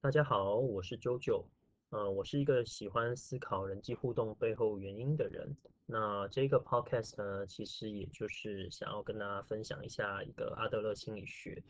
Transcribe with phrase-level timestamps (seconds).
[0.00, 1.44] 大家好，我是 JoJo，
[1.90, 5.56] 呃，我是一个喜欢思考人际互动背后原因的人。
[5.86, 11.60] 那这个 podcast 呢，其实也就是想要跟大家分享一下一个阿德勒心理学。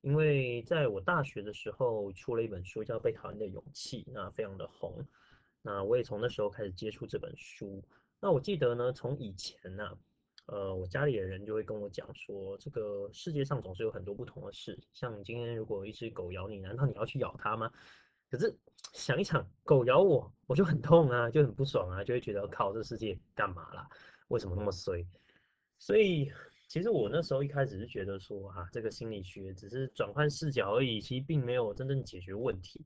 [0.00, 5.06] 因为在我大学的时候出了一本书叫《被讨厌的勇气》，那非常的红。
[5.60, 7.84] 那我也从那时候开始接触这本书。
[8.18, 9.98] 那我记得呢，从以前呢。
[10.48, 14.78] 呃，我家里的人就会跟我讲说，这个世界上总是有很多不同的事。
[14.94, 17.70] 像今天如果一只狗咬你，难道你要去咬它吗？
[18.30, 18.58] 可是
[18.94, 23.86] 想一想，狗咬我，我就很痛啊，就很不爽啊，就会觉得靠，这世界干嘛啦？
[24.28, 25.06] 为什么那么衰？
[25.78, 26.32] 所以
[26.66, 32.82] 其实我那时候一开始是觉得说，啊，这个心理学只是转换视角而已，其实并没有真正解决问题。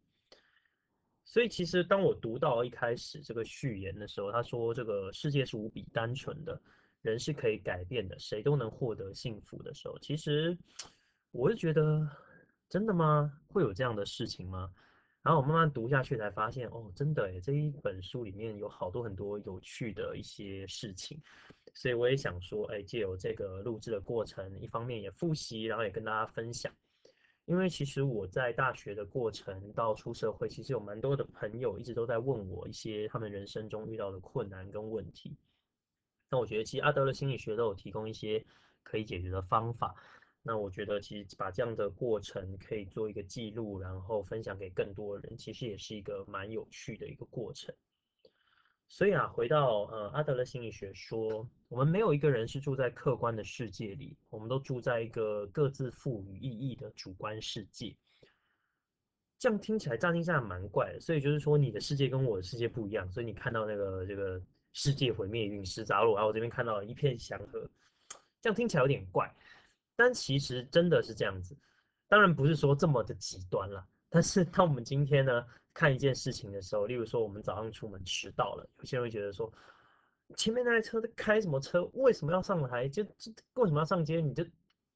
[1.24, 6.60] 所以其实当我读到一开始这个序言的时候，他说这个世界是无比单纯的。
[7.02, 10.56] 人是可以改变的，谁都能获得幸福的时候，其实
[11.32, 12.08] 我是觉得，
[12.68, 13.32] 真的吗？
[13.48, 14.72] 会有这样的事情吗？
[15.22, 21.20] 然后我慢慢读下去，才发现，哦，真的，这一本书里面有好多很多有趣的一些事情，
[21.74, 26.72] 所以我也想说，哎，借由这个录制的过程，一方面也复习，然后也跟大家分享，
[27.44, 35.36] 因为其实我在大学的过程到出社会，其实有蛮多的朋友一直都在问我一些他们人生中遇到的困难跟问题。
[36.32, 38.42] 那我觉得其实阿德勒心理学都有提供一些
[38.82, 39.94] 可以解决的方法。
[40.42, 47.74] 那我觉得其实把这样的过程可以做一个记录，然后分享给更多人，其实也是一个蛮有趣的一个过程。
[48.88, 57.94] 所以啊，回到呃阿德勒心理学说，我们没有一个人是住在客观的世界里，我们都住在一个各自赋予意义的主观世界。
[59.38, 64.42] 这样听起来乍听下蛮怪的，所以就是说你的世界跟我的世界不一样，所以你看到那个这个。
[64.72, 67.68] 世界毁灭，陨石砸落，然后我这边看到一片祥和，
[68.40, 69.30] 这样听起来有点怪，
[69.94, 71.54] 但其实真的是这样子。
[72.08, 79.52] 当然不是说这么的极端了，但是当我们今天呢看一件事情的时候，例如说我们早上出门迟到了，有些人会觉得说，
[80.36, 81.84] 前面那台车在开什么车？
[81.92, 82.88] 为什么要上来？
[82.88, 84.20] 就这为什么要上街？
[84.20, 84.42] 你这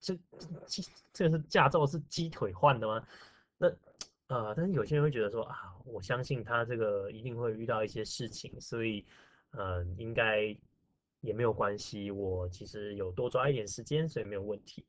[0.00, 0.14] 这
[0.66, 3.06] 这这个是驾照是鸡腿换的吗？
[3.58, 3.68] 那
[4.28, 9.06] 啊，但是有些人会觉得说啊，我相信他这个一定会遇到一些事情，所以。
[9.56, 10.56] 嗯，应该
[11.20, 12.10] 也没有关系。
[12.10, 14.84] 我其实有多抓一点时间，所以没有问题。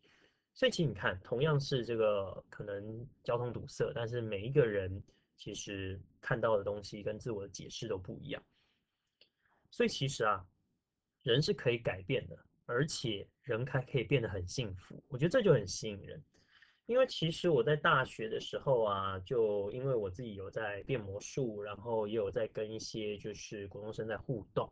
[0.53, 5.01] 所以其实你看，同样是这个可能交通堵塞，但是每一个人
[5.35, 8.43] 其实看到的东西跟自我的解释都不一样。
[9.69, 10.45] 所以其实啊，
[11.23, 15.01] 人是可以改变的，而且人还可以变得很幸福。
[15.07, 16.21] 我觉得这就很吸引人。
[16.87, 24.71] 因为其实我在大学的时候啊，就因为我自己有在变魔术，然后也有在跟一些就是国中生在互动。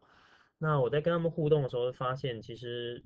[0.58, 3.04] 那我在跟他们互动的时候，发现其实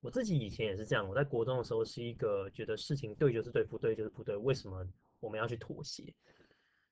[0.00, 1.08] 我自己以前也是这样。
[1.08, 4.86] 我在国中的时候是一个觉得事情对就是对，不对就是不对，为什么
[5.18, 6.04] 我们要去妥协？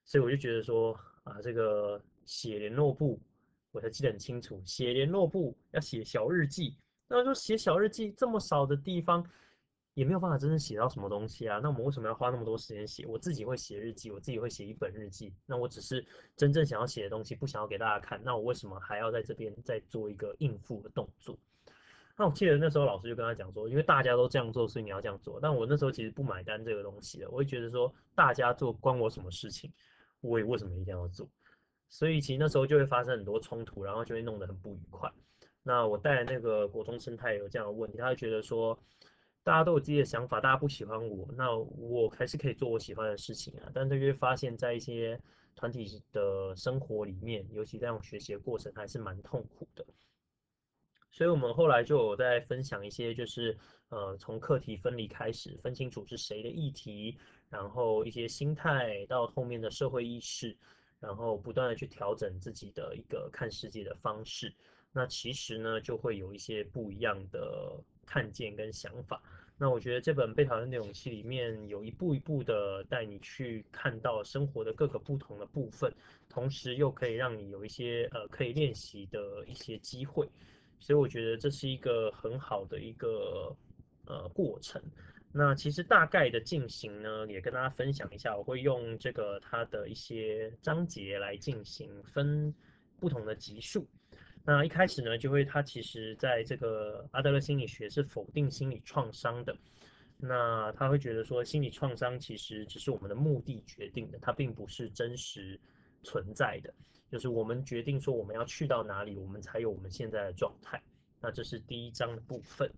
[0.03, 0.91] 所以我就觉得说
[1.23, 3.17] 啊，这个写联络簿，
[3.71, 6.75] 我才记得很清楚，写联络簿要写小日记。
[7.07, 9.25] 那说写小日记这么少的地方。
[9.93, 11.59] 也没有办法真正写到什么东西啊？
[11.61, 13.05] 那我们为什么要花那么多时间写？
[13.05, 15.33] 我自己会写日记，我自己会写一本日记。
[15.45, 16.05] 那我只是
[16.37, 18.21] 真正想要写的东西，不想要给大家看。
[18.23, 21.37] 那我为什么还要在这边再做一个应付的动作？
[22.17, 25.39] 那我记得那时候老师就跟他讲说，因为大家都这样做，所以你要这样做。
[25.41, 29.69] 但我那时候其实不买单这个东西的，我会觉得说大家做关我什么事情？
[30.21, 31.27] 我也为什么一定要做？
[31.89, 35.11] 所以其实那时候就会发生很多冲突，然后就会弄得很不愉快。
[35.63, 38.79] 那我带那个国中生态有这样的问题，他会觉得说。
[39.43, 43.71] 大家都有自己的想法，大家不喜欢我，那我还是可以做我喜欢的事情啊。
[43.73, 45.19] 但是会发现，在一些
[45.55, 49.83] 团体的生活里面，尤其在我学习的过程，还是蛮痛苦的。
[51.09, 53.57] 所以我们后来就有在分享一些，就是
[53.89, 57.17] 呃，从课题分离开始，分清楚是谁的议题，
[57.49, 60.55] 然后一些心态，到后面的社会意识，
[60.99, 64.53] 然后不断的去调整自己的一个看世界的方式。
[64.91, 67.83] 那其实呢，就会有一些不一样的。
[68.11, 69.23] 看见跟想法，
[69.57, 75.89] 那我觉得这本《被讨厌的勇气》里面有一步一步的带你去看到生活的各个不同的部分，
[76.27, 80.27] 同时又可以让你有一些呃可以练习的一些机会，
[80.77, 83.55] 所以我觉得这是一个很好的一个
[84.07, 84.81] 呃过程。
[85.31, 92.53] 那其实大概的进行呢，也跟大家分享一下，我会用这个它的一些章节来进行分
[92.99, 93.87] 不同的级数。
[94.43, 99.55] 那一开始呢，就会他其实在这个阿德勒心理学是否定心理创伤的。
[100.17, 105.59] 那他会觉得说，心理创伤其实只是我们的目的决定的，它并不是真实
[106.03, 106.73] 存在的。
[107.09, 110.81] 就是我们决定说我们要去到哪里，我们才有我们现在的状态。
[111.19, 112.71] 那这是第一章的部分。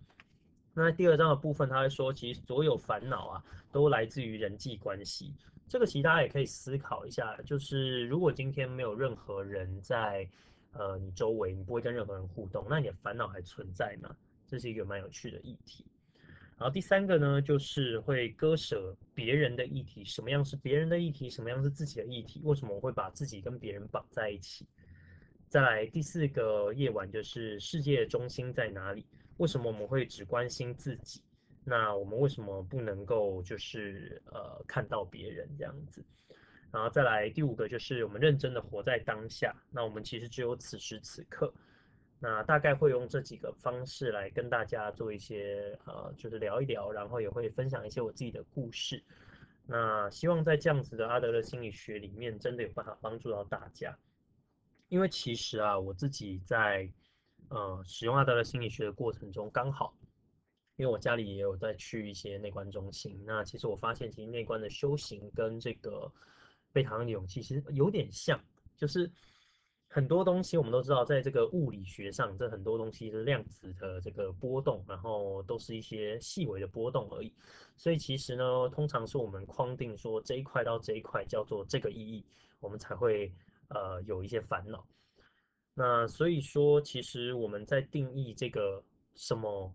[0.72, 5.32] 那第二章的部分，他会说，其实所有烦恼啊，都来自于人际关系。
[5.68, 10.28] 这个其实大家也可以思考一下，就是如果今天没有任何人在
[10.74, 14.14] 呃你周围，你不会跟任何人互动，那你的烦恼还存在吗？
[14.46, 15.84] 这是一个蛮有趣的议题。
[16.56, 22.40] 然后第三个呢，就是会割舍别人的议题，什么样是别人的议题，什么样是自己的议题？
[22.44, 24.64] 为什么我会把自己跟别人绑在一起？
[25.48, 29.04] 再来第四个夜晚就是世界中心在哪里？
[29.38, 31.20] 为什么我们会只关心自己？
[31.64, 36.04] 那我们为什么不能够就是呃看到别人这样子？
[36.74, 39.54] 然后再来第五个就是我们认真的活在当下。
[39.70, 41.54] 那我们其实只有此时此刻。
[42.18, 49.00] 那大概会用这几个方式来跟大家做一些呃就是聊一聊，然后也会分享一些我自己的故事。
[49.66, 53.96] 那希望在这样子的阿德勒心理学里面，真的有办法帮助到大家。
[54.88, 56.92] 因为其实啊，我自己在
[57.50, 59.96] 呃使用阿德勒心理学的过程中，刚好。
[60.76, 66.10] 因为我家里也有在去一些内观中心，那其实我发现，其实内观的修行跟这个
[66.74, 68.38] 被讨厌的勇气其实有点像，
[68.76, 69.10] 就是
[69.88, 77.32] 很多东西我们都知道，在这个物理学上，这很多东西是量子的这个波动，然后都是一些细微的波动而已。
[77.78, 82.26] 所以其实呢，通常是我们框定说这一块到这一块叫做这个意义，
[82.60, 83.32] 我们才会
[83.68, 84.86] 呃有一些烦恼。
[85.72, 88.84] 那所以说，其实我们在定义这个
[89.14, 89.74] 什么。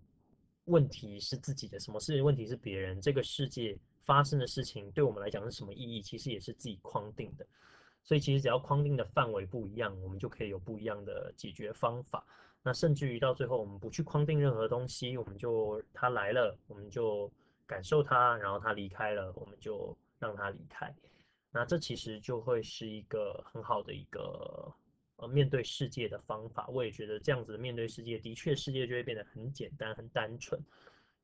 [0.66, 3.02] 问题是自己的，什么事情问题是别人？
[3.02, 3.76] 这个世界
[4.10, 6.02] 发生的事情对我们来讲是什么意义？
[6.02, 7.46] 其实也是自己框定的。
[8.04, 12.26] 所以其实只要框定的范围不一样，我们就可以有不一样的解决方法。
[12.64, 17.32] 那甚至于到最后，我们不去框定任何东西，我们就他来了，我们就
[17.68, 20.92] 感受他，然后他离开了，我们就让他离开。
[21.52, 24.74] 那这其实就会是一个很好的一个。
[25.18, 30.58] 呃，面对世界的方法，我也觉得这样子的面对世界，的确世界就会变得很简单、很单纯。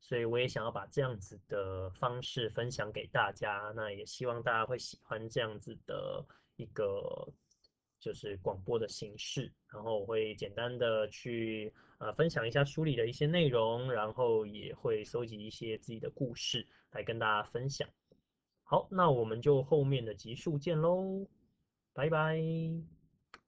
[0.00, 6.24] 所以我也想要把这样子的方式分享给大家，那也希望大家会喜欢这样子的
[6.56, 7.28] 一个
[7.98, 9.52] 就是广播的形式。
[9.68, 17.88] 然后我会简单的去呃分享一下书里的一些内容，然后也会收集一些自己的故事来跟大家分享。
[18.62, 21.26] 好，那我们就后面的集数见喽，
[21.92, 22.95] 拜拜。